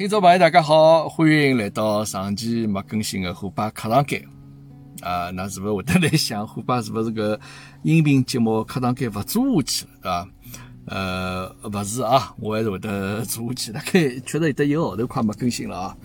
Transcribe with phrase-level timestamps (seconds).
[0.00, 4.26] 听众朋友，大家好，欢迎来到上期没更新的虎爸课堂间。
[5.02, 7.38] 啊，那是不是会得来想虎爸是不是个
[7.82, 10.28] 音频节目课堂间不做下去了，对吧？
[10.86, 13.72] 呃，不是啊，我还是会得做下去。
[13.72, 15.96] 大概确实有得一个号头快没更新了啊。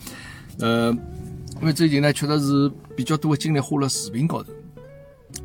[0.60, 0.92] 呃，
[1.62, 4.52] 因为最近呢，确实是比较多的精力花了视频高头。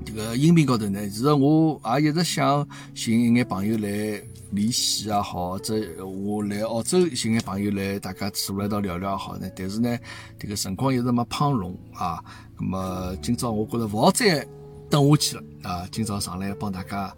[0.05, 4.21] 这个音频高头呢，其实我也一直想寻一眼朋友来
[4.51, 9.49] 联系也好，或者我来澳洲寻眼朋友来大家坐一道聊聊也好呢。
[9.55, 9.99] 但是呢，
[10.39, 12.23] 这个辰光一直没碰拢啊。
[12.59, 14.47] 那么今朝我觉着勿好再
[14.89, 15.87] 等下去了啊！
[15.93, 17.15] 今朝上来帮大家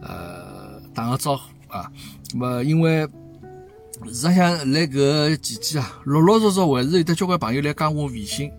[0.00, 1.90] 呃打个招呼啊。
[2.32, 3.08] 那么因为
[4.06, 8.52] 实际上来搿期间啊，陆陆续续还是有得交关朋友来加我微信。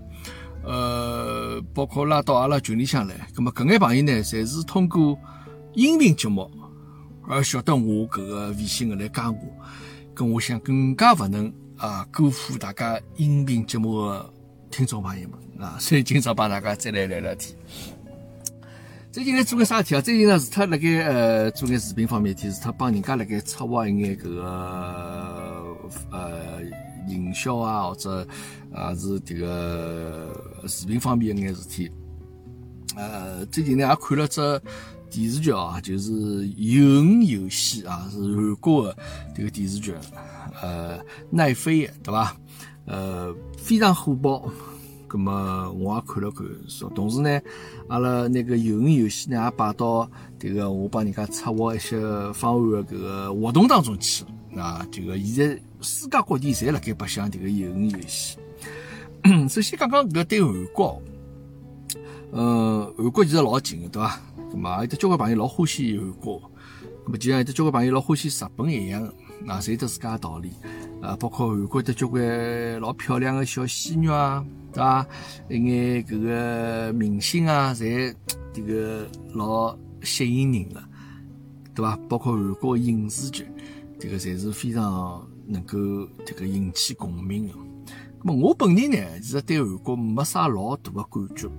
[0.62, 1.39] 呃，
[1.74, 5.18] 包括拉到阿拉群里向来，咁么搿眼朋友呢，侪是通过
[5.74, 6.50] 音频节目
[7.28, 9.38] 而晓得我搿个微信个来加我，
[10.14, 14.34] 跟我想更加勿能啊辜负大家音频节目个
[14.72, 17.56] 听众朋友们啊，所以今朝帮大家再来聊聊天。
[19.12, 20.02] 最近呢做个啥事体啊？
[20.02, 24.44] 最近呢是他辣盖呃做眼视频方面事体，是他帮人家辣盖策划一眼搿个
[26.12, 26.60] 呃。
[27.08, 28.28] 营销啊，或者
[28.72, 31.90] 啊是这个视频方面一眼事体。
[32.96, 34.62] 呃，最近呢也看了只
[35.10, 36.12] 电视剧啊，就是
[36.56, 38.98] 《鱿鱼游戏》啊，是韩国的
[39.36, 39.94] 这个电视剧，
[40.62, 41.00] 呃，
[41.30, 42.36] 奈飞的，对吧？
[42.86, 44.52] 呃，非常火爆。
[45.12, 47.42] 那么我也看了看，说同时呢，
[47.88, 52.00] 阿拉那个《鱿鱼游戏》呢也摆到这个我帮人家策划一些
[52.34, 54.24] 方案的这个活动当中去
[54.56, 55.60] 啊，这个现在。
[55.82, 58.38] 世界各地侪辣盖白相迭个游鱼游戏。
[59.50, 61.02] 首先讲讲搿对韩国，
[62.32, 64.22] 呃，韩国其实老近个，对伐？
[64.52, 66.42] 咁嘛，有得交关朋友老欢喜韩国，
[67.06, 69.04] 咁么就像有得交关朋友老欢喜日本一样，
[69.48, 70.52] 啊，侪有得自家道理。
[71.02, 74.44] 啊，包括韩国有得交关老漂亮个小鲜肉啊，
[74.74, 75.08] 对伐？
[75.50, 78.14] 一眼搿个明星啊，侪
[78.54, 80.82] 迭个老吸引人个，
[81.76, 81.98] 对伐？
[82.10, 83.46] 包括韩国影视剧，
[84.00, 85.28] 迭个侪是非常。
[85.52, 85.80] 能够
[86.24, 87.54] 这个引起共鸣的，
[88.24, 91.50] 么我本人呢，其实对韩国没啥老大的感觉。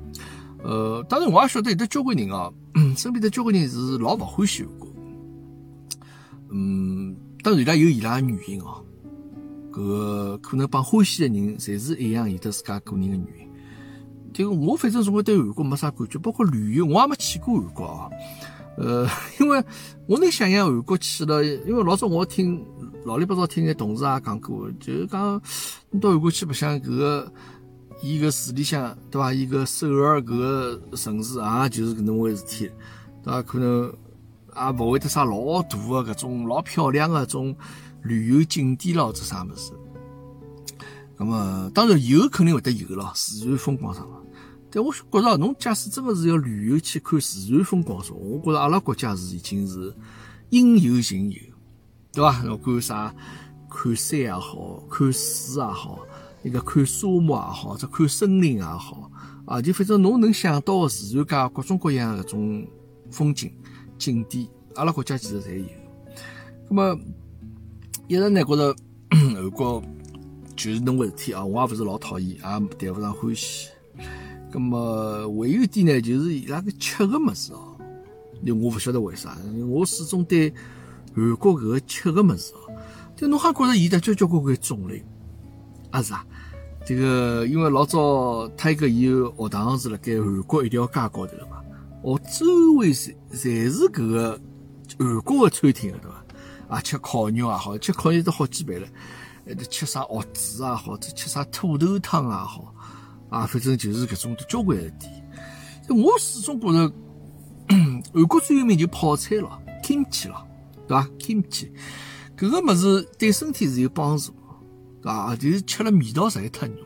[0.62, 2.52] 呃，当然我也晓得有的交关人啊，
[2.96, 4.88] 身边的交关人是老不欢喜韩国。
[6.50, 8.84] 嗯，当然伊拉有伊拉的原因哦。
[9.72, 13.48] 搿个可能帮欢喜的人侪是一样，有的自家个人的原因。
[14.34, 18.10] 这个我反正总归对韩国没啥感觉，包括旅游我也没去过韩国啊。
[18.76, 19.08] 呃，
[19.40, 19.62] 因为
[20.06, 22.62] 我能想象韩国去了，因为老早我听。
[23.04, 25.40] 老里八早听眼同事也讲过，就是讲
[25.90, 27.32] 你到韩国去白相搿个，
[28.02, 29.32] 伊个市里向对伐？
[29.32, 32.70] 伊个首尔搿个城市啊，就是搿能回事体，
[33.22, 33.42] 对伐？
[33.42, 33.90] 可能
[34.54, 37.56] 也勿会得啥老大个搿种老漂亮个种
[38.02, 39.72] 旅游景点咯，这啥物事。
[41.16, 44.22] 那么当然有肯定会得有咯，自然风光啥个。
[44.70, 49.92] 但我觉着侬假使真个是要旅游去看自然风光说，我觉着阿拉国家是已经是
[50.50, 51.38] 应有尽有。
[52.12, 52.42] 对伐？
[52.42, 53.14] 侬看啥？
[53.72, 56.00] 看山也好，看水也好，
[56.42, 59.08] 一个看沙漠也好，或者看森林也好，
[59.46, 62.66] 啊，就反正侬能想到的自然界各种各样搿种
[63.12, 63.52] 风景
[63.96, 64.44] 景点，
[64.74, 65.66] 阿拉国家其实侪有。
[66.68, 66.98] 那么
[68.08, 68.74] 一直呢觉着
[69.10, 69.80] 韩国
[70.56, 72.60] 就是侬个事体啊，我也勿是老讨厌，也谈
[72.92, 73.68] 勿上欢喜。
[74.52, 77.76] 那么还有一点呢，就是伊拉个吃个物事哦，
[78.44, 79.38] 我勿晓得为啥，
[79.68, 80.52] 我始终对。
[81.14, 82.72] 韩国搿个吃个物事哦，
[83.16, 85.04] 就侬还觉着伊得交交关关种类，
[85.90, 86.24] 啊是啊，
[86.86, 91.62] 这个因为老早他一个有学堂是辣盖韩国一条街高头个嘛，
[92.02, 92.46] 哦周
[92.78, 94.40] 围侪侪是搿个
[94.98, 96.24] 韩国个餐厅个对伐？
[96.68, 98.86] 啊吃烤肉也好，吃烤肉都好几倍了，
[99.68, 102.72] 吃啥蚵子啊好，者吃啥土豆汤也好，
[103.28, 105.12] 啊反正就是搿种交关个店。
[105.88, 106.92] 我始终觉着
[107.68, 110.46] 韩国最有名就泡菜咯，kimchi 咯。
[110.90, 111.68] 对伐？kimchi，
[112.36, 114.32] 搿个物事对身体是有帮助，
[115.00, 115.36] 对伐？
[115.36, 116.76] 就是吃了味道实在太浓。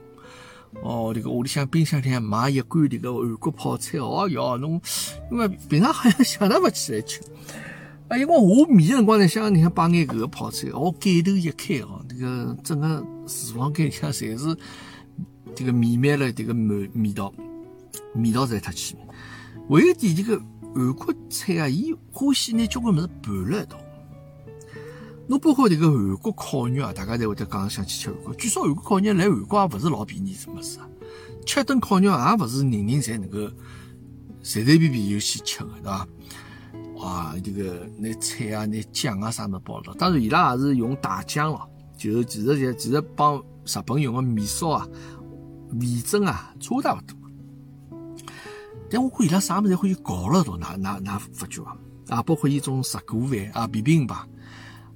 [0.82, 4.78] 哦，这个屋里向冰箱里向买一罐这个韩国泡菜，哦哟，侬
[5.32, 7.22] 因为平常好像想都勿起来吃。
[8.08, 14.54] 啊，因为我面的辰光呢，想你看摆眼搿个泡菜，哦，盖头一开哦，这个整个厨房间里向侪是
[15.54, 17.32] 这个弥漫了这个味味道，
[18.16, 18.96] 味道实在太奇。
[19.66, 20.38] 还有点这个
[20.74, 23.80] 韩国菜啊，伊欢喜拿交关物事拌辣一道。
[25.26, 28.34] 侬包括迭个韩国烤肉啊，大家侪会得讲想去吃韩国。
[28.34, 30.88] 据说韩国烤肉来韩国也勿是老便宜，是么事啊？
[31.46, 33.38] 吃顿烤肉也勿是人人侪能够
[34.42, 36.08] 随随便便就去吃个，对伐？
[36.96, 44.88] 哇，这个拿菜啊、拿酱啊啥么包了，当然伊拉也是用大酱咯，就其实就其实帮日本用个面烧啊、
[45.80, 47.16] 味增啊差大勿多。
[48.90, 51.76] 但我看伊拉啥物事欢喜搞了道，哪哪哪发觉啊？
[52.08, 54.28] 啊，包括伊种石锅饭啊、便兵吧，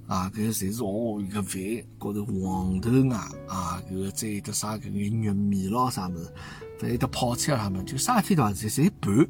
[0.09, 1.61] 啊，搿侪是哦，一个饭
[1.99, 3.17] 高头黄豆芽
[3.47, 6.33] 啊，搿个再有得啥搿个玉米咯啥物事，
[6.81, 8.51] 再有得泡菜啊啥物事，就啥事体对伐？
[8.51, 9.29] 侪侪拌。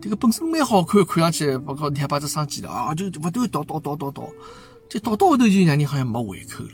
[0.00, 4.28] 这个本身蛮好看，看上去包括你还把这生鸡了啊，就勿断倒倒倒倒倒，
[4.88, 6.70] 就倒到后头就让人好像没胃口了。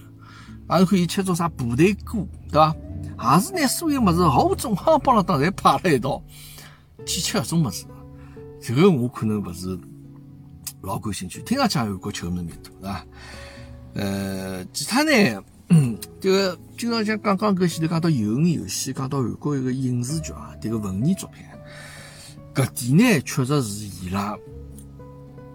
[0.69, 2.77] 还可以吃种啥部队锅，对伐？
[3.17, 6.23] 还是拿所有物事毫无中行帮了当侪摆了一道。
[7.05, 7.87] 去吃搿种物事，
[8.61, 9.77] 这个我可能勿是
[10.83, 11.43] 老感兴趣。
[11.43, 13.07] 听上去韩国吃的蛮多，是吧？
[13.95, 15.43] 呃，其他呢，
[16.21, 21.45] 这个经常像刚刚搿前头讲到游玩游戏，讲到韩国一个影视剧啊，这个文艺作品，
[22.55, 24.37] 搿点呢确实是伊拉，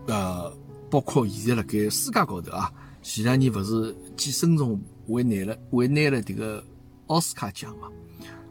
[0.07, 0.51] 呃，
[0.89, 2.71] 包括现在辣盖世界高头啊，
[3.01, 6.63] 前两年勿是寄生虫为拿了为拿了这个
[7.07, 7.87] 奥斯卡奖嘛？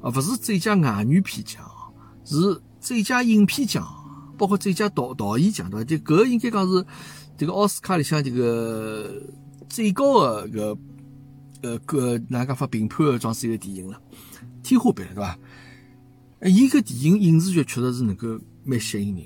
[0.02, 1.62] 啊，勿是最佳外语片奖，
[2.24, 2.60] 是。
[2.82, 3.86] 最佳影片奖，
[4.36, 5.84] 包括最佳导导演奖，对伐？
[5.84, 6.84] 就搿应该讲是
[7.36, 9.22] 这个奥斯卡里向这个
[9.68, 10.78] 最高的个
[11.62, 14.00] 呃个哪能讲法评判的装是一个电影了，
[14.62, 15.38] 天花板了，对伐？
[16.40, 19.24] 哎，伊个电影影视剧确实是能够蛮吸引人。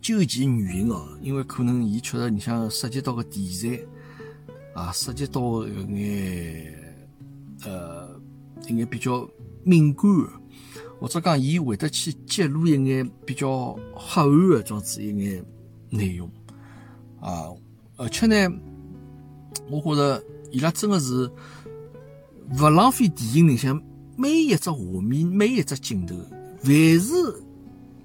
[0.00, 3.80] 究其原因哦，因为可能伊确实你像涉及到个题材
[4.74, 6.74] 啊，涉及到搿眼
[7.64, 8.20] 呃
[8.68, 9.28] 应该比较
[9.64, 10.10] 敏感。
[11.02, 15.44] 或者讲，伊会得去揭露一眼比较黑暗的这样子一眼
[15.90, 16.30] 内容
[17.20, 17.50] 啊，
[17.96, 18.48] 而且呢，
[19.68, 20.22] 我觉着
[20.52, 21.28] 伊拉真的是
[22.56, 23.82] 勿浪费电影里向
[24.16, 26.14] 每一只画面、每一只镜头，
[26.60, 27.12] 凡是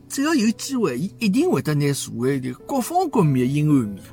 [0.09, 4.03] 只要有机会，伊一定会得拿社会的各方各面的阴暗面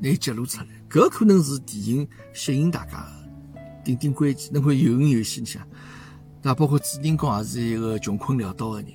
[0.00, 0.66] 来揭露出来。
[0.88, 2.92] 搿可能是电影吸引大家
[3.52, 3.54] 的
[3.84, 4.50] 顶顶关键。
[4.54, 5.60] 侬看游魂游戏里向。
[6.46, 8.92] 那包括主人公也是一个穷困潦倒的人，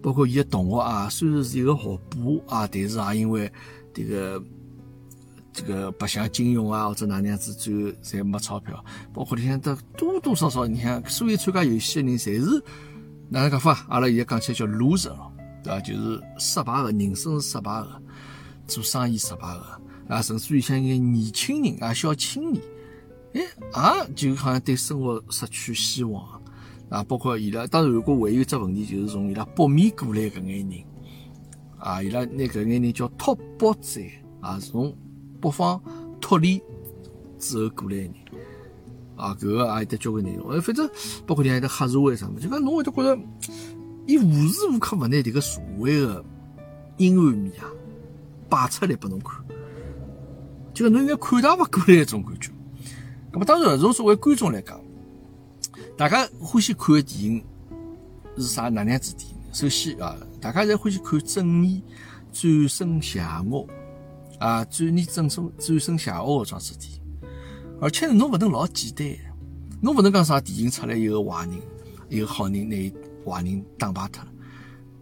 [0.00, 3.52] 包括伊的同学啊，虽然是一个学霸啊，但是也因为
[3.92, 4.42] 这个
[5.52, 8.82] 这个白相金融啊或者哪能样子，最后侪没钞票。
[9.12, 12.64] 包括里向的多多少少，你看所有参加游戏的人，侪是
[13.28, 13.84] 哪能讲法？
[13.90, 15.30] 阿拉现在讲起来叫 loser 咯，
[15.62, 15.80] 对伐？
[15.80, 18.02] 就是失败的，人生失败的，
[18.66, 22.64] 做生意失败的啊，甚至于像一眼年轻人啊，小青年，
[23.34, 23.42] 哎，
[23.72, 26.39] 啊，就好像对生活失去希望。
[26.90, 30.84] 啊，包括伊拉，当然，如果还有只问题，就是从伊拉北面过来搿眼人，
[31.78, 34.00] 啊，伊拉拿搿眼人叫拓北者，
[34.40, 34.92] 啊，从
[35.40, 35.80] 北方
[36.20, 36.60] 脱离
[37.38, 38.14] 之后过来的人，
[39.14, 40.50] 啊，搿个也有得交关内容。
[40.50, 40.90] 呃，反正
[41.24, 43.22] 包括你还得黑社会啥么，就讲侬会得觉着，
[44.06, 46.24] 伊无时无刻勿拿迭个社会的
[46.96, 47.70] 阴暗面啊
[48.48, 49.40] 摆出来拨侬看，
[50.74, 52.50] 就讲侬应该看大勿过来一种感觉。
[53.30, 54.80] 咁么，当然，从作为观众来讲。
[56.00, 57.44] 大家欢喜看的电影
[58.38, 58.70] 是啥？
[58.70, 59.36] 哪能样子电影？
[59.52, 61.84] 首先啊，大家侪欢喜看正义
[62.32, 63.66] 战胜邪恶
[64.38, 67.02] 啊，正义战胜战胜邪恶的桩事体。
[67.82, 69.14] 而且侬勿能老简单，
[69.82, 71.60] 侬勿能讲啥电影出来一个坏人，
[72.08, 72.76] 一个好人拿
[73.26, 74.32] 坏人打败脱了，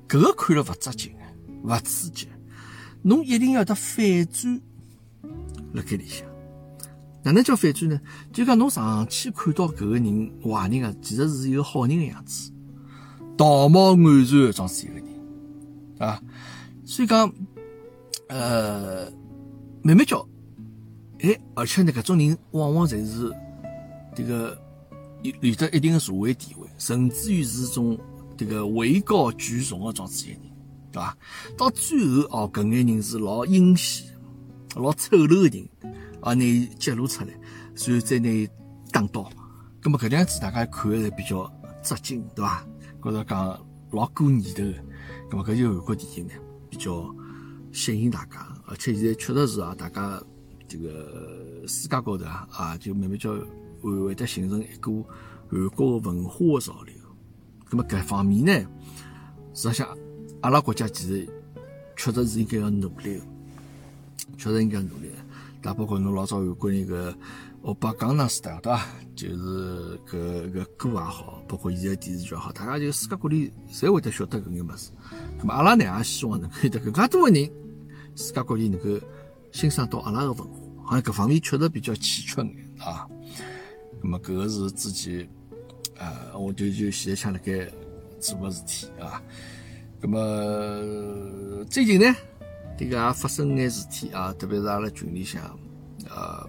[0.08, 1.14] 搿个看了勿扎劲，
[1.62, 2.26] 勿刺激。
[3.02, 4.60] 侬一定要得反转
[5.74, 6.26] 辣盖里向。
[7.28, 8.00] 哪能叫反转呢？
[8.32, 12.50] 就讲侬长期看到搿个人坏人啊，其实是一个好人的样子，
[13.36, 15.04] 道貌岸然的装是一个人
[15.98, 16.22] 啊。
[16.86, 17.30] 所以讲，
[18.28, 19.12] 呃，
[19.82, 20.26] 慢慢叫，
[21.20, 23.30] 哎，而且呢，搿种人往往侪是
[24.16, 24.58] 这个
[25.22, 27.98] 有有得一定的社会地位，甚至于是种
[28.38, 30.42] 这个位高权重的装子一个人，
[30.92, 31.14] 对伐？
[31.58, 34.06] 到最后哦，搿眼人是老阴险、
[34.76, 35.68] 老丑陋的人。
[36.20, 38.48] 啊，拿伊揭露出来，然后再拿伊
[38.90, 39.30] 打倒，
[39.82, 41.50] 咁么搿样子大家看的是比较
[41.82, 42.66] 扎劲，对伐？
[43.02, 44.62] 觉着讲老过年头，
[45.30, 46.32] 咁么搿就韩国电影呢
[46.68, 47.14] 比较
[47.72, 50.20] 吸引大家，而且现在确实是啊，大家
[50.66, 53.32] 这个世界高头啊，啊就慢慢叫
[53.80, 55.06] 会会得形成一股
[55.50, 56.94] 韩国文化的潮流。
[57.70, 58.68] 咁么搿方面呢，
[59.54, 59.88] 实际上
[60.40, 61.28] 阿拉国家其实
[61.96, 63.20] 确实是应该要努力，
[64.36, 65.10] 确实应该努力。
[65.68, 67.14] 那包括侬老早有关于个
[67.60, 68.86] 欧巴江南 style 对伐？
[69.14, 74.90] 就是搿个歌也好，包括现在电视剧也好，大家就世界各地侪会得晓得搿眼物事。
[75.38, 77.52] 咁么阿拉呢也希望能够有得更加多的人，
[78.16, 79.06] 世界各地能够
[79.52, 83.06] 欣赏到阿拉个文化，好像搿方面确实比较欠缺眼啊。
[84.00, 85.28] 咁么搿个是之前，
[85.98, 87.70] 呃，我就就现在想辣盖
[88.18, 89.22] 做个事体啊。
[90.00, 92.06] 咁么最近呢？
[92.78, 95.42] 这个也发生眼事体啊，特别是阿拉群里向，
[96.08, 96.48] 呃，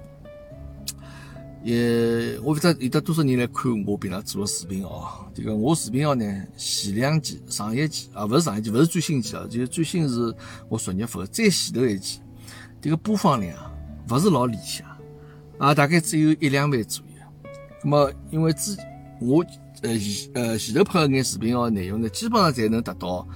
[1.63, 5.25] 也我不知道有得多少人来看我平常做的视频哦。
[5.33, 10.33] 这个我视频号呢，前两期、上一期啊，不是上一期，不是最新期啊，就是最新是
[10.69, 12.21] 我昨日发的，再前头一期，
[12.79, 13.57] 这个播放量
[14.07, 14.87] 不是老理想
[15.57, 17.23] 啊，大概只有一两万左右。
[17.83, 18.77] 那么因为之
[19.19, 19.43] 我
[19.81, 23.27] 呃前呃前头拍的眼视频号内容呢，基本上才能达到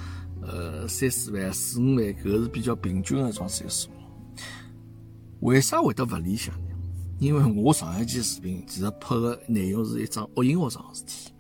[0.47, 3.89] 呃三四万、四五万，搿是比较平均的一种岁数。
[5.41, 6.69] 为啥会得勿理想呢？
[7.19, 11.31] 因为我上一期视频其实拍的内容是一桩恶音学上的事体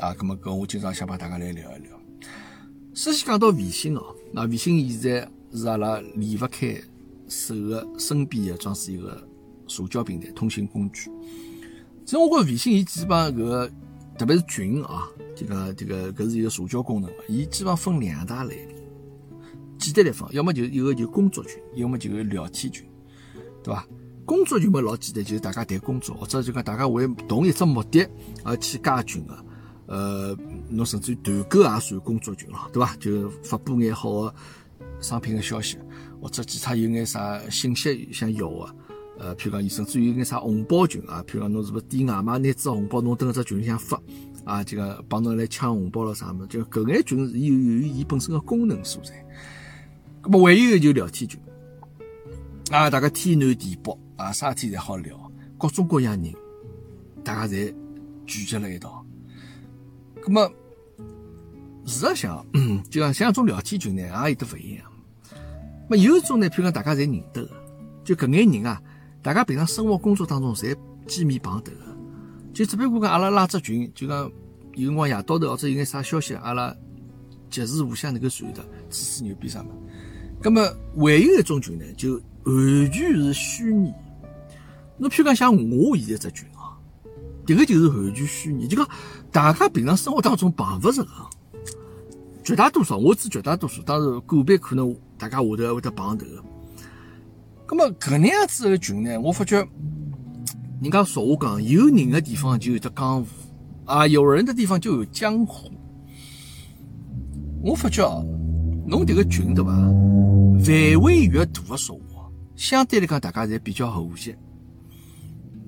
[0.00, 1.98] 啊，咁么搿我今朝想帮大家来聊一聊。
[2.94, 6.80] 首先讲到微信哦，那微信现在是阿拉离勿开
[7.28, 9.26] 手的身边的，装是一个
[9.66, 11.10] 社交平台、通信工具。
[12.04, 13.70] 其实我觉微信伊基本上搿个，
[14.18, 18.66] 特别是群啊，这个这个搿是一个社交功能，伊基本上分两大类。
[19.78, 22.88] 简单来讲，要么就一个就工作群，要么就聊天群。
[23.62, 23.86] 对伐？
[24.24, 28.08] 工作群嘛老简单，就是大家谈工作，或者就讲大家为同一只目的
[28.42, 29.44] 而去加群的。
[29.86, 30.36] 呃，
[30.68, 32.96] 侬甚至于团购也算工作群了，对伐？
[32.96, 34.34] 就发布眼好的
[35.00, 35.78] 商品个消息，
[36.20, 38.74] 或者其他有眼啥信息想要个。
[39.18, 44.00] 呃，譬如讲，甚至于有眼啥红包群啊，譬如讲侬是不是点外卖拿支红包，侬等只群里向发
[44.44, 46.46] 啊，这个帮侬来抢红包了啥么？
[46.46, 49.12] 就搿眼群是有有伊本身个功能所在。
[50.22, 51.40] 咁么还有一个就聊天群。
[52.70, 55.16] 啊，大家天南地北啊，啥事体侪好聊，
[55.56, 56.34] 各种各样人，
[57.22, 57.72] 大家侪
[58.26, 59.06] 聚集了一道。
[60.26, 60.52] 那么，
[61.84, 62.44] 事实上，
[62.90, 64.84] 就像像种聊天群呢，也有得勿一样。
[65.88, 67.50] 么有种呢，譬如讲大家侪认得个，
[68.02, 68.82] 就搿眼人啊，
[69.26, 70.72] 大家平常生活工作当中侪
[71.04, 71.96] 见面碰头个，
[72.54, 74.30] 就只不过讲阿拉拉只群，就讲
[74.76, 76.72] 有辰光夜到头或者有眼啥消息，阿拉
[77.50, 79.70] 及时互相能够传达，吹吹牛逼啥么。
[80.44, 80.62] 那么
[80.96, 82.14] 还有一种群呢，就
[82.44, 83.92] 完全是虚拟。
[84.96, 86.78] 侬譬如讲像我现在只群啊，
[87.44, 88.88] 迭个就是完全虚拟，就讲
[89.32, 91.10] 大家平常生活当中碰勿着个，
[92.44, 96.44] 绝大多数我指绝大多数，当然个别可能大家下头还会得碰头个。
[97.66, 99.56] 咁么搿能样子个群呢，我发觉
[100.80, 103.26] 人家俗话讲，有人个地方就有得江湖
[103.84, 105.70] 啊，有人的地方就有江湖。
[107.62, 108.22] 我发觉啊。
[108.88, 109.72] 侬迭个群对伐？
[109.72, 114.32] 范围越大的说话，相对来讲大家侪比较和谐；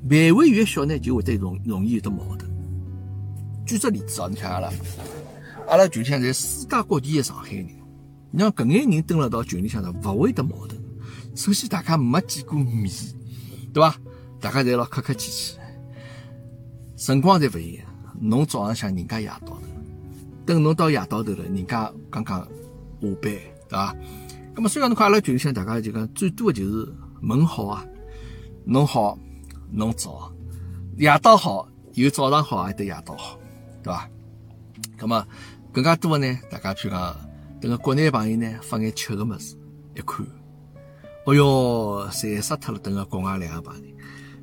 [0.08, 2.48] 范围越小呢，就会得容容易有得矛盾。
[3.66, 4.70] 举个例子哦，你看阿拉，
[5.66, 7.66] 阿拉群里向侪世界各地的上海人，
[8.30, 10.77] 你像搿眼人蹲辣到群里向头，勿会得矛盾。
[11.38, 12.90] 首先大家没见过面，
[13.72, 13.94] 对伐？
[14.40, 15.56] 大家侪老客客气气，
[16.96, 17.86] 辰光侪勿一样。
[18.20, 19.62] 侬早上向人家夜到头，
[20.44, 22.40] 等侬到夜到头了，人家刚刚。
[22.40, 23.40] 下班，对
[23.70, 23.96] 伐？
[24.56, 26.92] 那么虽然侬看阿拉群里向大家就讲最多的就是
[27.22, 27.86] 问好啊，
[28.64, 29.16] 侬好，
[29.70, 30.32] 侬早，
[30.96, 33.38] 夜到好，有早上好，还得夜到好，
[33.80, 34.10] 对伐？
[34.98, 35.24] 那么
[35.72, 37.16] 更加多的呢，大家譬如讲，
[37.60, 39.56] 等个国内朋友呢发眼吃的么子，
[39.94, 40.26] 一看，
[41.28, 43.82] 哦哟，馋死脱了，等个国外两个朋友。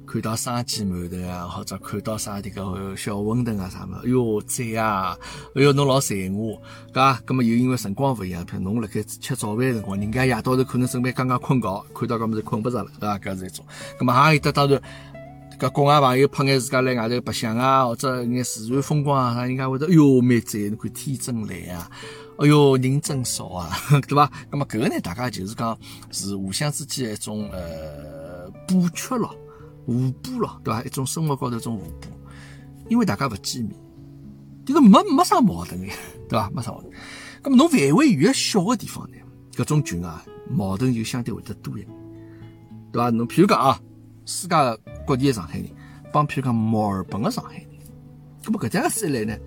[0.05, 5.17] 看到生煎馒头啊，或者看到啥迭个小馄饨啊啥么，哎哟赞啊！
[5.55, 6.61] 哎哟侬老馋我，
[6.93, 13.17] 噶，咁么又因为辰光勿一样，譬如侬辣盖吃早饭辰光，人家夜到头可能准备刚刚困觉，看到搿么子困不着了，对伐？
[13.17, 13.65] 搿是一种。
[13.97, 14.79] 咁么还有得当然，
[15.59, 21.89] 搿国外朋友拍眼自家辣外头白相啊，或者眼自然风光啊啥，人家会得哎哟蛮赞，侬看天真蓝啊，
[22.37, 23.69] 哎哟人真少啊，
[24.07, 24.29] 对伐？
[24.51, 25.77] 咁么搿个呢，大家就是讲
[26.11, 29.33] 是互相之间一种呃补缺咯。
[29.85, 30.81] 互补咯，对伐？
[30.83, 32.07] 一种生活高头一种互补，
[32.89, 33.73] 因为大家勿见面，
[34.65, 35.87] 这个没没啥矛盾的，
[36.27, 36.49] 对伐？
[36.53, 36.91] 没啥矛盾。
[37.43, 39.17] 咁么侬范围越小的地方呢，
[39.53, 41.97] 搿种群啊，矛盾就相对会得多一点，
[42.91, 43.09] 对伐？
[43.11, 43.79] 侬譬如讲啊，
[44.25, 44.55] 世界
[45.07, 45.69] 各地的上海人，
[46.11, 47.67] 帮譬如讲墨尔本的上海人，
[48.43, 49.37] 咁么搿样子一来呢，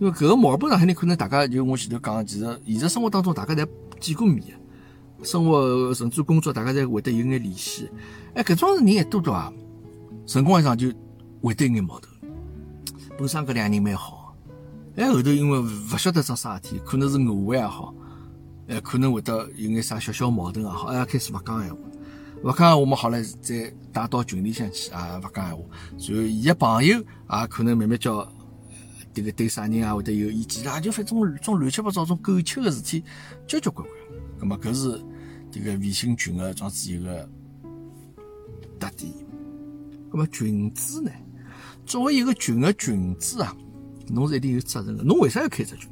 [0.00, 3.68] 因为搿个墨尔本上海人可能大家就我前头讲，其实现实生活当中大家侪
[4.00, 4.58] 见过面，
[5.22, 7.86] 生活甚至工作大家侪会得有眼联系，
[8.32, 9.52] 哎，搿种人一多对伐？
[10.24, 10.90] 辰光一长就
[11.42, 12.10] 会得有眼矛盾，
[13.18, 14.34] 本身搿两人蛮好，
[14.96, 17.94] 哎后头因为勿晓得桩啥事体，可能是误会也好，
[18.68, 21.78] 哎可能会得有眼啥小小矛盾也好，哎开始勿讲闲话，
[22.44, 25.62] 勿讲闲话嘛好了，再带到群里向去啊勿讲闲话，
[25.98, 28.26] 然后伊个朋友啊可能慢慢叫
[29.20, 33.04] 迭个对啥人啊会得有意见啦，就反正种乱七八糟种苟且个事体
[33.46, 33.98] 交交关关，
[34.40, 34.88] 葛末搿是
[35.52, 37.28] 迭个微信群个装置一个
[38.78, 39.12] 特点。
[40.10, 41.10] 那么群主呢？
[41.84, 43.54] 作为一个群的群主啊，
[44.08, 45.04] 侬是一定有责任的。
[45.04, 45.90] 侬为啥要开只群？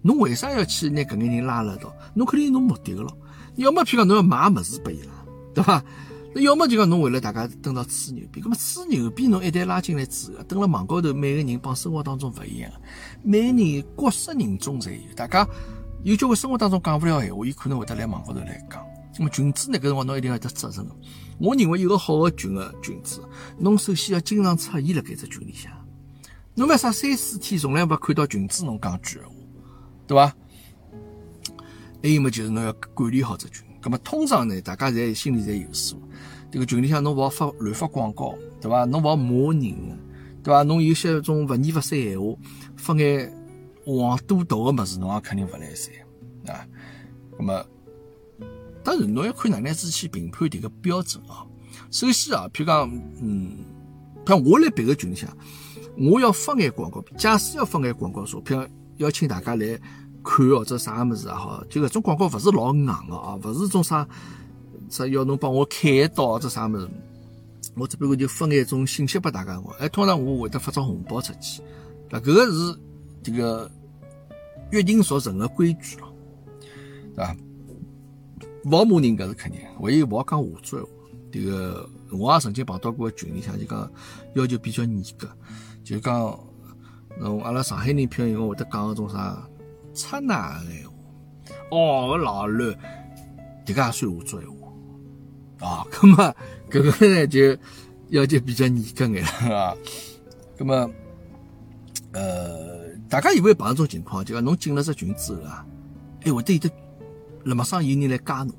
[0.00, 1.94] 侬为啥要去拿搿眼人拉了一道？
[2.14, 3.18] 侬肯定有侬目的个咯。
[3.56, 5.12] 要么譬如讲侬要买物事拨伊拉，
[5.52, 5.84] 对伐？
[6.32, 12.70] 那要么就讲侬为了大家蹲到吹牛逼，咁么吹牛逼侬一旦拉进来之后，蹲了网高头，每个人帮生活当中勿一样，
[13.22, 15.44] 每个人各色人种侪有，大家
[16.04, 18.80] 有交关生活当中讲勿了闲话，伊可能会得来网高头来讲。
[19.12, 20.86] 咁么群主呢，搿辰光侬一定要得责任。
[21.40, 23.22] 我认为一个好个群个群主，
[23.58, 25.72] 侬首先要经常出现辣搿只群里向。
[26.54, 29.30] 侬为啥三四天从来勿看到群主侬讲句闲话，
[30.06, 30.32] 对伐？
[32.02, 33.64] 还有么就是侬要管理好只群。
[33.82, 36.00] 咁么通常呢，大家侪心里侪有数。
[36.50, 38.84] 这个群里向侬勿好发乱发广告，对伐？
[38.84, 39.98] 侬勿好骂人，
[40.42, 40.62] 对伐？
[40.64, 42.36] 侬有些种勿二勿三闲话，
[42.76, 43.32] 发眼
[43.84, 45.94] 黄赌毒个物事，侬也肯定勿来三
[46.52, 46.66] 啊。
[47.38, 47.64] 咁么，
[48.82, 51.46] 当然侬要看哪能样子去评判迭个标准啊。
[51.90, 52.90] 首先啊，譬如讲，
[53.22, 53.58] 嗯，
[54.26, 55.30] 像我来别个群里向，
[55.96, 59.78] 我要发眼广告，假使要发眼广告说，譬如邀请大家来
[60.22, 64.06] 看或者啥物事也好，就搿种广告勿是老硬个啊，勿是种啥。
[64.88, 66.90] 啥要侬帮我开一刀，或者啥物事，
[67.76, 69.60] 我只不过就发眼种信息拨大家。
[69.60, 71.62] 我哎，通常我会得发张红包出去。
[72.08, 72.76] 那搿个是
[73.22, 73.70] 这个
[74.70, 76.12] 约定俗成的规矩咯，
[77.14, 77.36] 对伐？
[78.64, 80.86] 勿好骂人搿是肯定，唯一勿好讲话话。
[81.32, 83.88] 这个我也曾经碰到过群里向就讲
[84.34, 85.28] 要求比较严格，
[85.84, 86.36] 就讲
[87.20, 89.48] 侬阿拉上海人偏应该会得讲搿种啥
[89.94, 90.92] 差哪个闲话，
[91.70, 92.74] 哦，老乱，
[93.66, 94.56] 迭个也算话做闲话。
[95.66, 96.34] 啊，那么
[96.70, 97.56] 搿个呢就
[98.08, 99.76] 要求比较严格眼了， 啊，
[100.56, 100.90] 那么
[102.12, 105.66] 呃，大家有没有碰到种情况，就讲侬进了只群之后啊，
[106.22, 106.70] 哎，会得有得
[107.44, 108.54] 辣马上有人来加侬，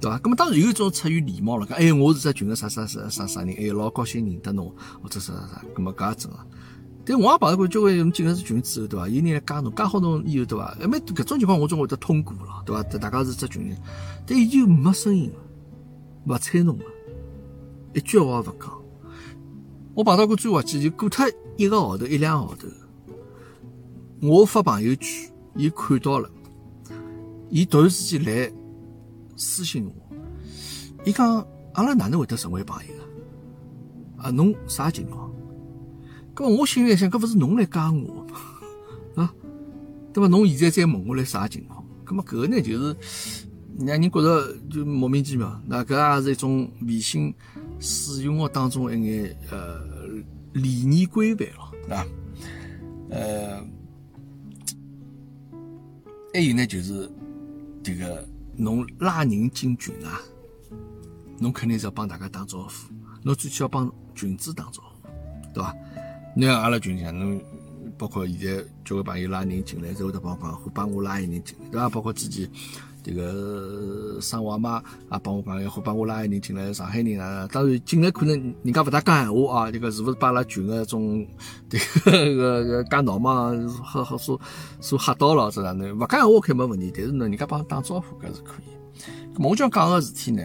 [0.00, 0.20] 对伐？
[0.22, 6.46] 那么当然有一种出于礼貌了，讲哎，我是只群个啥啥啥啥啥人，哎，老高兴认得侬，或者啥啥啥，那么搿也正啊。
[7.06, 9.08] 但我也碰到过交关侬进了群之后，对伐？
[9.08, 10.76] 有人来加侬，加好侬以后，对伐？
[10.80, 12.82] 哎，么搿种情况我总会得通过了，对伐？
[12.98, 13.76] 大家是只群人，
[14.26, 15.36] 但已经没声音了。
[16.26, 16.84] 勿睬侬了，
[17.92, 18.72] 一句话也勿讲。
[19.92, 22.66] 我碰到过最滑稽，就过脱一个号头、一两个号头，
[24.22, 26.30] 我发朋友圈，伊看到了，
[27.50, 28.50] 伊突然之间来
[29.36, 29.92] 私信我，
[31.04, 32.94] 伊讲阿拉哪能会得成为朋友
[34.16, 34.28] 啊？
[34.28, 35.30] 啊，侬啥情况？
[36.34, 38.26] 搿我心里想，搿勿是侬来加我
[39.16, 39.32] 啊？
[40.12, 40.28] 对伐？
[40.28, 41.84] 侬现在再问我来啥情况？
[42.04, 42.96] 搿么搿个呢，就是。
[43.76, 47.34] 让人觉着就莫名其妙，那搿也是一种微信
[47.80, 49.80] 使用的当中一眼呃
[50.52, 51.48] 理念规范
[51.88, 52.06] 了，啊，
[53.10, 53.60] 呃，
[56.32, 57.10] 还有呢就是
[57.82, 58.24] 这个
[58.56, 60.20] 侬拉人进群啊，
[61.40, 62.70] 侬肯定是要帮大家打招呼，
[63.24, 65.08] 侬最起要帮群主打招呼，
[65.52, 65.74] 对伐？
[66.34, 67.40] 你像阿拉群里向侬。
[67.96, 71.88] 包括现在交关朋友拉人进来，之后得帮我讲，会帮我拉一人进来，对伐？
[71.88, 72.50] 包括之前
[73.04, 77.48] 这个生娃妈啊，帮我讲，会帮我拉一人进来，上海人啊。
[77.52, 81.24] 当然进来可能人家勿大讲闲话啊，这个是勿是把阿拉群个种
[81.70, 84.38] 这个 个个讲闹嘛，好好说
[84.80, 85.96] 说吓到了，是哪能？
[85.96, 89.36] 勿讲闲话肯没问题，但是呢，人家帮打招呼搿是可以。
[89.36, 90.42] 咁么我讲讲个事体呢，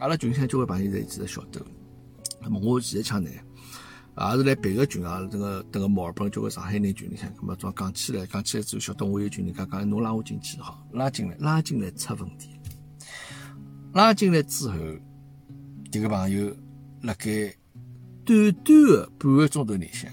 [0.00, 1.60] 阿拉群里向交关朋友侪其实晓得。
[2.42, 3.30] 咁么我现在讲呢？
[4.28, 12.50] 也是来别个群啊，这个这个墨尔本交关上海人群里向，咁么总讲起来，讲起来之后晓得我有群人家讲，侬拉我进去好，拉进来，拉进来出问题，
[13.94, 14.76] 拉进来之后，
[15.90, 16.54] 这个朋友
[17.00, 17.54] 辣盖
[18.22, 20.10] 短短的半个钟头里向，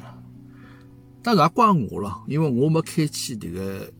[1.22, 3.91] 当然也怪我了，因为我没开启这个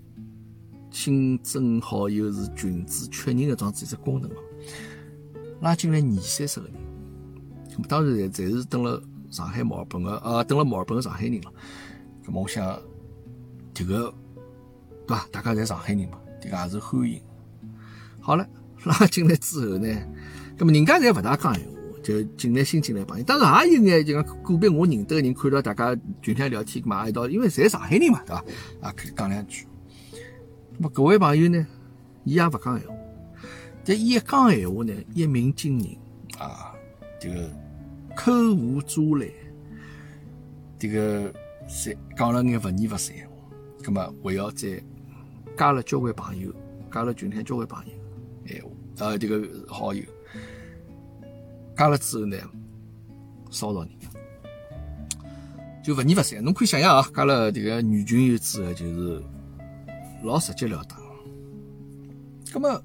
[0.90, 4.38] 新增好友是群主确认的装置只功能嘛，
[5.60, 6.76] 拉进来二三十个人，
[7.90, 9.04] 当然侪侪是等了。
[9.38, 11.54] 上海墨尔本个，呃，等了墨尔本个上海人了。
[12.26, 12.82] 咁么我想，
[13.72, 14.12] 这个
[15.06, 15.28] 对伐？
[15.32, 17.22] 大家侪上海人嘛，这个也是欢迎。
[18.20, 18.46] 好了，
[18.84, 19.88] 拉进来之后呢，
[20.58, 21.72] 咁么人家侪勿大讲闲话，
[22.04, 23.24] 就进来新进来朋友。
[23.24, 28.44] 当然也有眼就讲个别我认得个人，看到大家群里聊天嘛，一道，因为侪上海人嘛，对伐？
[28.82, 29.68] 啊，可以讲两句。
[30.80, 31.68] 咁么各位朋友呢，
[32.24, 32.96] 伊也勿讲闲话，
[33.86, 35.88] 但伊一讲闲话呢，一鸣惊人
[36.40, 36.74] 啊，
[37.22, 37.67] 这个。
[38.18, 39.30] 口无遮拦，
[40.80, 41.32] 这个
[42.18, 44.82] 讲了眼勿二勿三话，咁么还要再
[45.56, 46.52] 加了交关朋友，
[46.92, 47.94] 加了群里交关朋友
[48.48, 50.04] 闲话，呃，这个好友
[51.76, 52.36] 加了之后呢，
[53.52, 53.90] 骚扰人，
[55.84, 56.44] 就勿二勿三。
[56.44, 59.24] 侬可以想象啊，加了这个女群友之后，就是
[60.24, 61.00] 老直截了当。
[62.46, 62.84] 咁么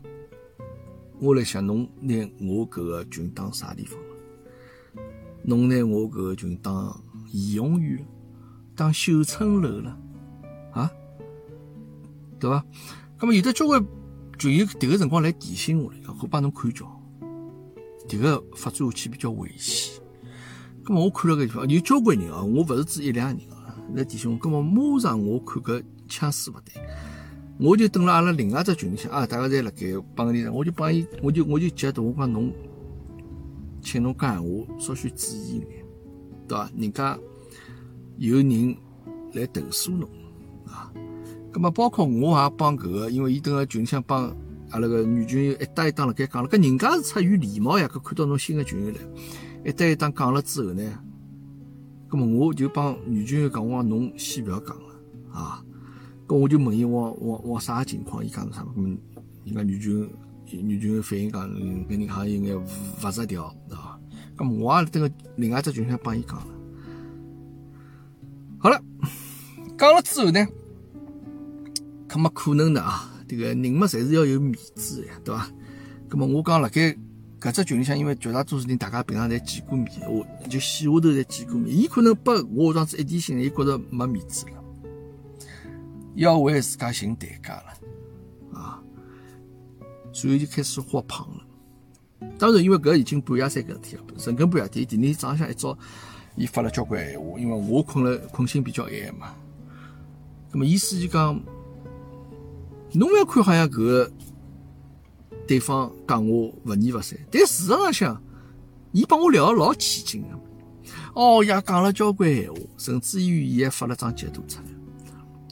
[1.18, 3.98] 我来想，侬拿我搿个群当啥地方？
[5.44, 6.98] 侬拿我搿个群当
[7.32, 8.04] 怡红院，
[8.76, 9.98] 当绣春楼了，
[10.72, 10.90] 啊，
[12.38, 12.64] 对伐？
[13.18, 13.84] 咁么有的交关
[14.38, 16.86] 群友迭个辰光来提醒我了，会帮侬看叫，
[18.08, 20.00] 迭个发展下去比较危险。
[20.84, 26.82] 咁么我看了个地方，有交关人啊，我勿是指一两个人啊，那弟兄，咁么马上我看搿腔势勿对，
[27.58, 32.52] 我就等了阿拉另外只群里向啊，大家侪辣盖帮个人，我就帮伊，我就我就截图，我讲侬，
[33.82, 35.84] 请侬讲闲话稍许注意眼，
[36.48, 36.70] 对伐？
[36.76, 37.18] 人家
[38.16, 38.76] 有人
[39.34, 40.08] 来投诉侬
[40.66, 40.92] 啊，
[41.52, 44.34] 咁么包括我也帮搿个，因为伊等个群里向帮
[44.70, 48.98] 阿拉个女群友一搭一档辣盖讲了，搿人家是出于礼貌呀，搿看到侬新个群友来。
[49.64, 50.82] 一搭一档讲了之后呢，
[52.08, 54.94] 咁么我就帮女群友讲，我讲侬先勿要讲了
[55.32, 55.64] 啊。
[56.26, 58.24] 咁我就问伊，我我我啥情况？
[58.24, 58.64] 伊讲是啥？
[58.76, 58.98] 咁
[59.44, 60.08] 人家女群
[60.60, 64.00] 女群友反映讲，嗯搿人好像有眼勿着调，对伐？
[64.36, 66.46] 咁我也等个另外一只群里向帮伊讲了。
[68.58, 68.80] 好了，
[69.78, 70.46] 讲了之后呢，
[72.08, 75.48] 搿么可能呢啊，这个人嘛，侪是要有面子呀，对伐？
[76.10, 76.96] 咁么我讲辣盖。
[77.40, 81.76] 搿只群里向，因为绝大多数人大家平常侪见过面，我就线下头侪见过面。
[81.76, 84.52] 伊可能拨我这样子一点心，伊觉着没面子了，
[86.14, 87.74] 要为自家寻代价了，
[90.12, 92.28] 所以就开始发胖了。
[92.38, 95.76] 当然，因为搿已经半夜三搿事体了，深更半夜天，第二天早浪向一早，
[96.36, 99.34] 伊发了交关闲话，因为我困了，困醒比较晚嘛。
[100.52, 101.40] 那么意思就讲，
[102.92, 104.10] 侬要看好像搿个。
[105.44, 108.22] 对方讲我勿二勿三，但事实上向，
[108.92, 110.28] 伊帮我聊得老起劲的，
[111.14, 114.64] 哦呀，讲了交关闲话，甚至于伊还发了张截图出来。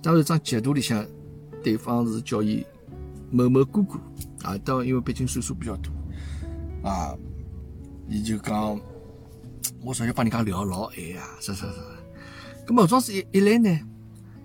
[0.01, 1.05] 当然，张截图里向，
[1.63, 2.65] 对方是叫伊
[3.33, 3.99] 某某哥哥
[4.43, 5.91] 啊，当因为毕竟岁数比较大
[6.91, 7.17] 啊，
[8.09, 8.81] 伊就讲，
[9.83, 11.73] 我说要帮人家聊老晚啊，啥啥啥。
[12.67, 13.81] 咁么，桩事一一来呢，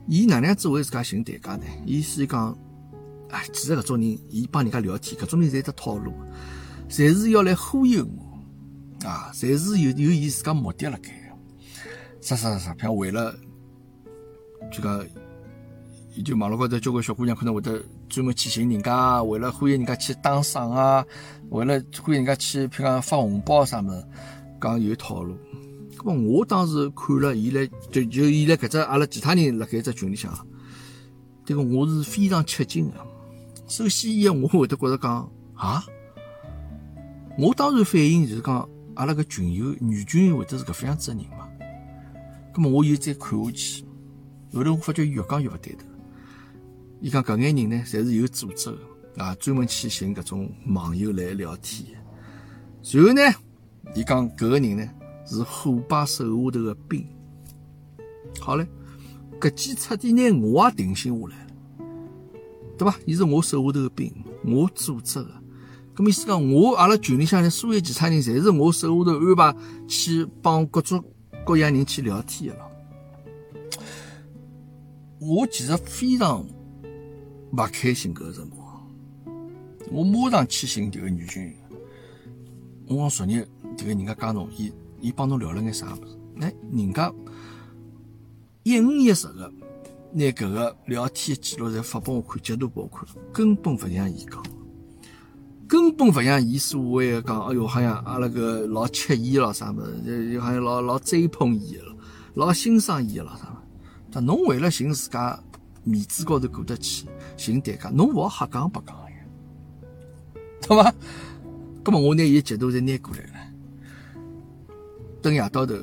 [0.08, 1.64] 伊哪能样子为自家寻代价呢？
[1.86, 2.58] 意思讲。
[3.32, 6.14] 哎，其实搿种人，伊帮人家聊天，搿种人侪得套路，
[6.88, 11.12] 侪是要来忽悠我，啊，侪是有有伊自家目的辣盖，
[12.22, 13.36] 啥啥啥，譬如为了，
[14.72, 15.04] 就讲，
[16.16, 21.06] 伊就网络高头交关小姑娘可能会得专门去寻人家，为了忽悠人家去打赏啊，
[21.50, 24.06] 为了忽悠人家去，譬如讲发红包啥物事，
[24.62, 25.36] 讲有套路。
[25.98, 30.32] 咾么我当时看了伊来，就就伊来搿只阿拉其他人辣盖只群里向，
[31.46, 32.94] 迭个我是非常吃惊个。
[33.68, 35.84] 首先，伊我会得觉着讲啊，
[37.38, 41.50] 我当然反应就是讲，阿拉个群友女群友会得是搿副样子个人嘛。
[42.54, 43.84] 咁么我又再看下去，
[44.54, 45.86] 后头我发觉越讲越勿对头。
[47.02, 51.86] 伊讲搿眼人呢，侪是有组织个啊，专门去寻搿种网友来聊天。
[52.82, 53.22] 随后呢，
[53.94, 54.90] 伊讲搿个人呢
[55.26, 57.06] 是虎爸手下头个兵。
[58.40, 58.68] 好嘞，
[59.40, 61.46] 搿记彻底拿我也定心下来了。
[62.78, 62.98] 对吧？
[63.06, 64.12] 伊是我手下头的兵，
[64.44, 65.30] 我组织的。
[65.96, 69.56] 咁意思讲，我阿拉群里向的所有其他人，侪是我手下头安排
[69.88, 71.04] 去帮各种
[71.46, 72.72] 各样人去聊天的了。
[75.20, 76.46] 我其实非常
[77.52, 78.88] 勿开心搿个辰光，
[79.92, 81.78] 我马上去寻迭个女军友。
[82.88, 86.18] 我讲昨日迭个人家讲侬，伊伊帮侬聊了眼啥物事？
[86.42, 87.14] 哎，人家
[88.64, 89.52] 一五一十个。
[90.18, 94.42] 拿搿个聊天记录侪发拨我看，截图拨我看，根本勿像伊讲，
[95.68, 101.98] 根本勿像伊所谓的讲，哎哟，好像阿拉个老吃伊咯啥物事，就好像老老追捧伊个了，
[102.36, 103.84] 老欣赏伊个了啥物事。
[104.10, 105.38] 但侬为了寻自家
[105.84, 107.06] 面子高头过得去，
[107.38, 109.18] 寻代价，侬勿好瞎讲白讲呀，
[110.62, 110.94] 对伐？
[111.84, 114.26] 葛末我拿伊截图侪拿过来了，
[115.22, 115.76] 等夜到头，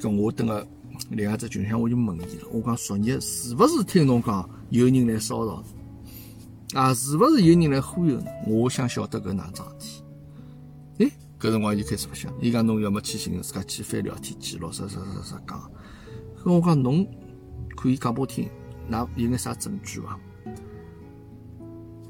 [0.00, 0.66] 跟我等个。
[1.10, 5.64] 另外只群向我就问伊了，我讲昨日是勿是听侬讲有人来骚扰侬
[6.80, 6.94] 啊？
[6.94, 8.26] 是勿是有人来忽悠侬？
[8.46, 10.00] 我想晓得搿哪桩事
[10.98, 11.04] 体。
[11.04, 15.70] 哎，搿辰光就开始勿想，伊讲侬要么去寻自家去翻聊天记录，啥啥啥啥讲。
[16.42, 17.06] 跟我讲侬
[17.76, 18.48] 可以讲拨我听，
[18.90, 20.18] 㑚有眼啥证据伐？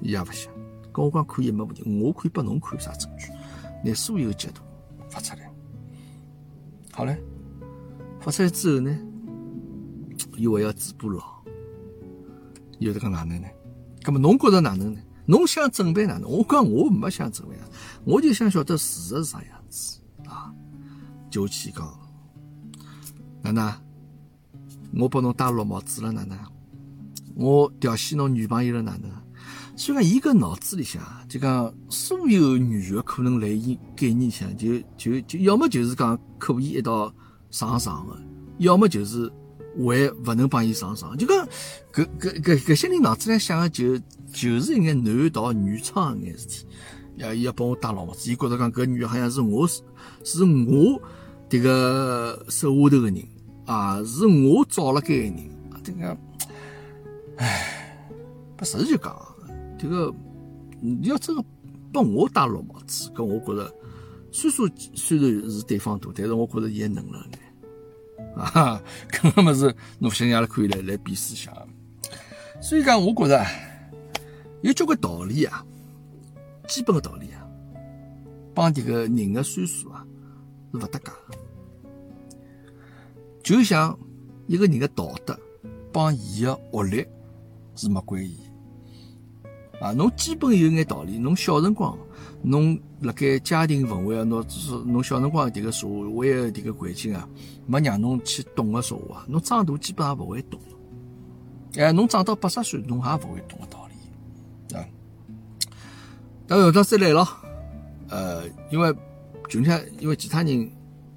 [0.02, 0.52] 伊也勿想。
[0.92, 3.30] 跟我讲可以没问题，我可以拨侬看啥证据，
[3.82, 4.62] 拿所有截图
[5.08, 5.50] 发出来。
[6.92, 7.16] 好嘞。
[8.20, 8.96] 发出来之后呢，
[10.36, 11.20] 又还要嘴巴牢，
[12.78, 13.48] 有这个哪能呢？
[14.04, 15.00] 那么侬觉着哪能呢？
[15.26, 16.30] 侬想准备哪能？
[16.30, 17.66] 我讲我没想准备啊，
[18.04, 20.54] 我就想晓得事实是啥样子啊。
[21.30, 21.98] 就去讲，
[23.40, 23.72] 哪能？
[25.00, 26.38] 我帮侬戴绿帽子了哪能？
[27.34, 29.10] 我调戏侬女朋友了哪能？
[29.82, 37.12] 所以讲，伊个脑子里向就讲，所有女的可能来伊概念想，就就就要么就是讲可以一道。
[37.50, 38.16] 上床的，
[38.60, 39.30] 要么就是
[39.76, 41.36] 还勿能帮伊上床，就讲
[41.92, 43.98] 搿搿搿搿些人脑子里想的就
[44.32, 46.66] 就是一眼男盗女娼一眼事体，
[47.36, 49.82] 伊要帮我戴老帽子，伊觉着讲搿女好像是我是
[50.24, 50.98] 是我
[51.50, 53.22] 迭个手下头个人
[53.66, 55.50] 啊，是我找了该个人，
[55.84, 56.16] 这个，
[57.36, 58.08] 唉，
[58.56, 59.31] 不实事求讲，
[59.82, 60.14] 这个
[60.80, 61.44] 你要真个
[61.92, 63.74] 帮我戴绿帽子，搿我觉着
[64.30, 67.40] 岁数虽然是对方大，但是我觉着伊能了眼
[68.36, 71.52] 啊， 搿个物事侬想想可以来来比试一下。
[72.60, 73.44] 所以讲，我觉着
[74.62, 75.66] 有交关道理啊。
[76.68, 77.44] 基本的道理啊，
[78.54, 80.06] 帮迭个人的岁数啊
[80.70, 81.10] 是勿搭界。
[83.42, 83.98] 就像
[84.46, 85.36] 一个人的道德
[85.92, 87.04] 帮伊的学历
[87.74, 88.38] 是没关系
[89.82, 89.92] 啊。
[89.92, 91.98] 侬基本有眼道理，侬小辰光
[92.42, 97.28] 侬辣盖家庭氛围啊，侬是侬小辰光迭个社会的迭个环境啊，
[97.66, 100.60] 没让侬去懂个说话，侬长大基本上勿会懂。
[101.76, 104.84] 哎，侬长到八十岁，侬也勿会懂个道理啊。
[106.46, 107.26] 那后头再来咯，
[108.08, 108.94] 呃，因为
[109.48, 110.70] 群里向，因为其他人，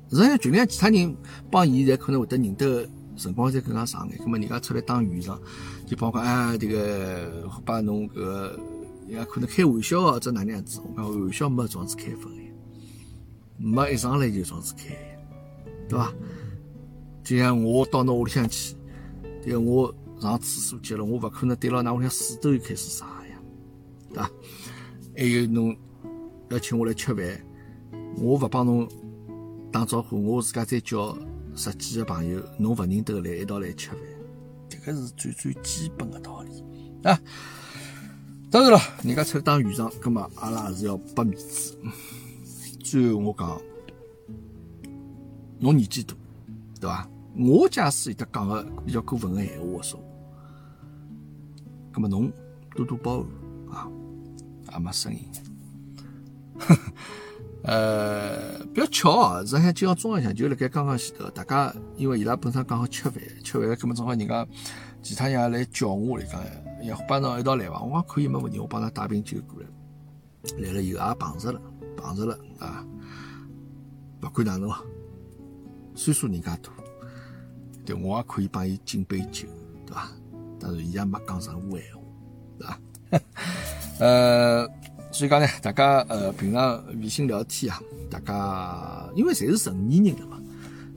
[0.10, 1.16] 实际上群里向其他人
[1.52, 4.18] 帮伊，侪可能会得认得辰光侪更加长眼。
[4.20, 5.40] 那么人家出来当院长，
[5.86, 8.60] 就帮我讲，哎，这个把侬搿个，
[9.08, 10.80] 人家可能开玩笑哦，这哪能样子？
[10.84, 12.44] 我讲玩笑没装子开分的，
[13.58, 14.96] 没一上来就装子开，
[15.88, 16.14] 对伐？
[17.24, 18.76] 就像我到侬屋里向去，
[19.44, 23.40] 这个我上厕所去了，我勿可能对牢㑚屋里向水都开始撒呀，
[24.10, 24.30] 对伐？
[25.18, 25.76] 还有侬
[26.50, 27.26] 要请我来吃饭，
[28.18, 28.88] 我勿帮侬
[29.72, 31.18] 打招呼，我自家再叫
[31.56, 34.00] 十几个朋友，侬勿认得来一道来吃饭，
[34.70, 36.64] 迭个是最最基本的道理
[37.04, 37.20] 啊。
[38.52, 41.78] 当然了，人家出来当院长，葛末阿拉还是要拨面子。
[42.84, 43.62] 最后我讲，
[45.60, 46.14] 侬年纪大，
[46.80, 47.10] 对伐？
[47.38, 50.00] 我假使有得讲个比较过分个闲话说，
[51.92, 52.32] 葛末侬
[52.76, 53.26] 多多包
[53.70, 53.92] 涵啊。
[54.74, 55.22] 也没声音，
[57.66, 59.40] 呃，比较巧啊！
[59.42, 64.48] 实际上今朝中浪向就辣盖刚刚前头，大家因为伊拉本身刚好吃饭，吃饭了，搿么正好人家
[65.02, 66.42] 其他人也来叫我来讲，
[66.84, 67.82] 要帮侬一道来伐？
[67.82, 69.68] 我讲可以没问题，我帮他带瓶酒过来。
[70.60, 71.60] 来了以后也碰着了，
[71.98, 72.86] 碰着了啊！
[74.22, 74.76] 勿管哪能哦，
[75.96, 76.70] 岁数人家大，
[77.84, 79.48] 对我也可以帮伊敬杯酒，
[79.88, 80.08] 对伐？
[80.60, 82.00] 但是伊也没讲任何闲话，
[82.60, 82.80] 对伐？
[84.06, 84.68] 呃，
[85.16, 90.38] 所以讲呢，大家呃平常微信聊天啊，大家因为侪是成年人了嘛，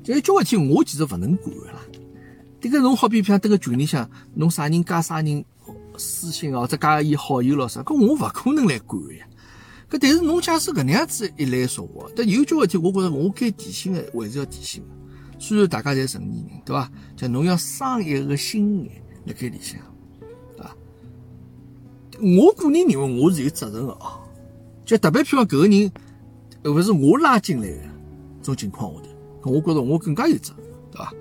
[0.02, 1.80] 就交关事体我其实勿能管啦。
[2.60, 5.44] 迭个侬好比像迭个群里向，侬啥人加啥人
[5.96, 9.24] 私信哦，或者加伊好友咯啥，搿我勿可能来管呀。
[9.88, 14.88] 搿但是侬假使搿能样子一来说话，但有交关事体，我觉着我该提醒的还是要提醒的。
[15.38, 16.90] 虽然大家侪成年人，对伐？
[17.16, 19.80] 就侬要生一个心眼辣盖里向。
[22.20, 24.18] 我个人认为我是有责任的啊，
[24.84, 25.92] 就特别譬如讲搿个人，
[26.64, 27.78] 勿是我拉进来的，
[28.42, 29.00] 种情况下
[29.42, 31.12] 头，我觉着我更加有责任，对伐？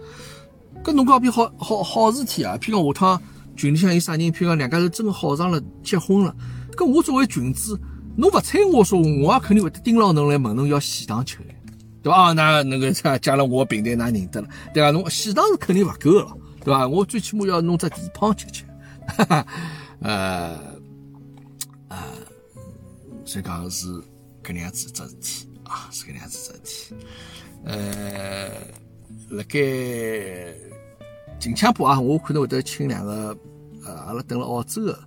[0.84, 3.22] 搿侬讲比好好好事体啊，譬如讲下趟
[3.56, 6.36] 群里向有啥人，譬如讲两家头真好上了，结婚了，
[6.76, 7.78] 搿我作为群主，
[8.16, 11.38] 侬勿睬我说，我也肯定会得盯牢侬来问侬要喜糖吃，
[12.02, 12.34] 对伐？
[12.34, 14.92] 那那个加 加了我平台，㑚认得了，对伐？
[14.92, 16.88] 侬喜糖是肯定勿够了，对伐？
[16.88, 18.64] 我最起码要弄只地胖吃吃，
[19.06, 19.46] 哈 哈，
[20.00, 20.67] 呃。
[21.88, 22.08] 啊
[23.26, 23.88] 所以讲是
[24.44, 26.96] 搿能样子只事体啊，是搿能样子只事体。
[27.66, 28.50] 呃，
[29.30, 30.54] 辣盖
[31.40, 33.38] 近腔部啊，我可能会得请两个
[33.86, 34.98] 呃，阿拉等了澳洲的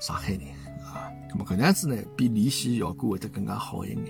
[0.00, 0.40] 上海人
[0.82, 1.06] 啊。
[1.30, 4.04] 咁么搿能样子呢，比联系效果会得更加好一眼，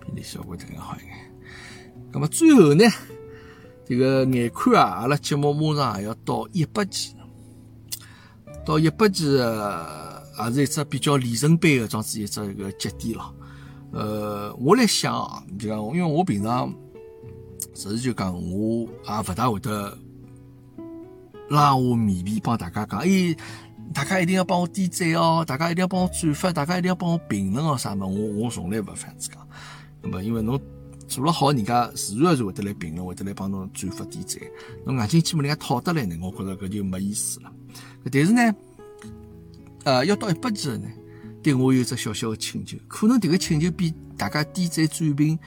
[0.00, 1.32] 比联系效果会得更加好一眼。
[2.12, 2.84] 咁么最后呢，
[3.84, 7.14] 这个眼看啊，阿拉节目马上也要到一百期，
[8.64, 9.38] 到一百期。
[10.38, 13.34] 也是一只比较里程碑的这样子一只一个节点了。
[13.92, 16.74] 呃，我来想啊，就讲，因为我平常
[17.74, 19.96] 实事就讲，我也勿大会得
[21.48, 23.36] 拉我面皮帮大家讲，哎，
[23.92, 28.04] 大家一定要帮我点赞哦，大家一定要帮我转发，大家一定要帮我评论哦，啥么？
[28.04, 29.46] 我我从来勿这样子讲。
[30.02, 30.60] 那么，因为侬
[31.06, 34.40] 做了好，人家自然是会得来评论，会得来帮侬转发点赞。
[34.84, 37.52] 侬眼睛去问人家讨得来呢，我觉着搿就没意思了。
[38.10, 38.52] 但是呢。
[39.84, 40.88] 呃，要到一百级了呢，
[41.42, 45.38] 对我有只小小的请求，可能这个请求比大家点赞、转评、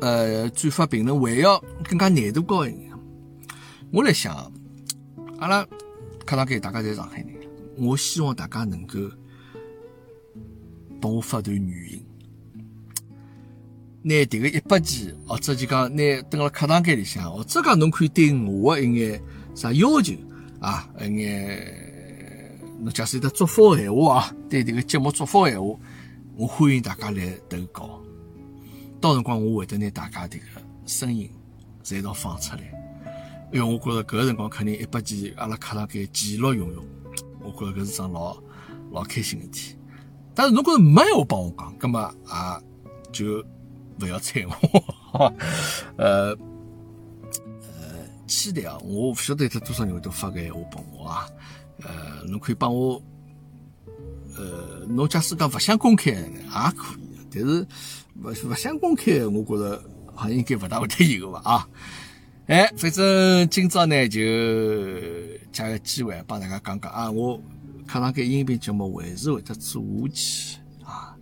[0.00, 2.90] 呃转发评论还要更加难度高一点。
[3.92, 4.52] 我来想，
[5.38, 5.64] 阿拉
[6.26, 7.28] 课堂间大家在上海人，
[7.76, 8.98] 我希望大家能够
[11.00, 12.04] 帮我发段语音，
[14.02, 19.22] 拿这个一百级，或者就讲拿登了课堂间里向，或者讲侬可以对我一眼
[19.54, 20.14] 啥要求
[20.60, 21.79] 啊，一眼。
[22.80, 25.78] 侬假使有得祝福闲话啊，对这个节目祝福闲话，
[26.34, 28.00] 我欢迎大家来投稿。
[29.00, 30.46] 到辰光我会得拿大家迭个
[30.86, 31.30] 声音
[31.84, 32.62] 侪一道放出来。
[33.52, 36.84] 因为我觉着搿个辰光肯定一百集阿拉课堂间其乐融融，
[37.42, 38.36] 我觉着搿是桩老
[38.92, 39.76] 老开心个事体。
[40.34, 43.44] 但是侬觉着没闲话帮我讲，葛末也就
[44.00, 45.34] 勿要睬我。
[45.96, 46.34] 呃
[47.60, 48.78] 呃，期待啊！
[48.84, 51.26] 我勿晓得有多少人会得发搿闲话帮我啊。
[51.82, 53.02] 呃，侬可以帮我，
[54.36, 56.22] 呃，侬假使讲勿想公开也
[56.76, 57.66] 可以，但是
[58.22, 59.82] 勿勿想公开，我觉着
[60.14, 61.68] 好像应该勿大会得有个伐啊。
[62.46, 64.20] 哎，反正今朝呢就
[65.52, 67.36] 借个机会帮大家讲讲啊，我
[67.86, 71.14] 课堂间音频节目还是会得做下去啊，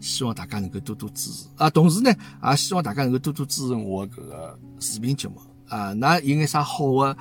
[0.00, 1.70] 希望大家能够多多支持啊。
[1.70, 2.14] 同时呢，
[2.44, 5.94] 也希望大家能够多多支持我搿个视频节目啊。
[5.94, 7.16] 那有眼啥好的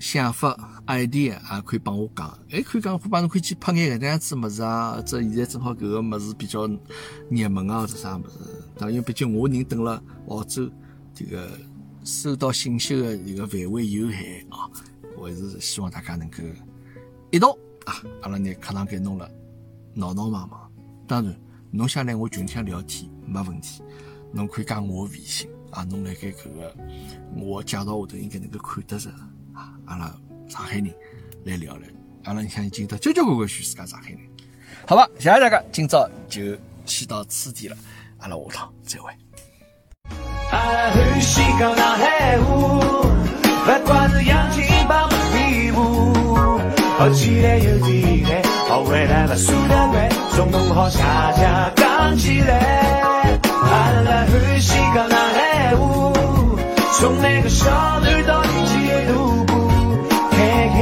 [0.00, 5.00] 想法、idea 也可以帮我讲，还可以讲，可帮侬可以去拍眼搿能样子物事啊。
[5.06, 6.66] 这现在正好搿个物事比较
[7.30, 8.38] 热门啊，或者啥物事。
[8.76, 10.68] 当然，毕竟我人蹲了澳洲，
[11.14, 11.48] 这个。
[12.02, 14.64] 收到信息的一个范围有限啊，
[15.18, 16.36] 我还是希望大家能够
[17.30, 19.30] 一道啊，阿拉拿课堂间弄了
[19.92, 20.72] 闹闹忙忙。
[21.06, 21.38] 当然，
[21.70, 23.82] 侬想来我群里聊天没问题，
[24.32, 26.74] 侬可以加我微信啊，侬辣盖搿个
[27.36, 29.10] 我介绍下头应该能够看得着。
[29.90, 30.14] 阿拉
[30.48, 30.86] 上海人
[31.44, 31.88] 来聊聊，
[32.22, 34.20] 阿拉想今朝交交关关全世界上海人，
[34.86, 35.04] 好吧？
[35.18, 37.76] 谢谢大家，今朝就先到此地了，
[38.18, 39.10] 阿拉下趟再会。
[46.96, 53.40] 好期待有机会，好未来把输得快，从弄好下家刚起来。
[53.42, 56.12] 啊啦，欢喜搞那海舞，
[56.92, 58.40] 从那个小女到，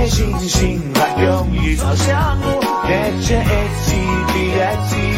[0.08, 2.46] 开开心心把友谊朝向我，
[2.88, 3.36] 一起一
[3.84, 3.86] 起
[4.32, 5.17] 比一起。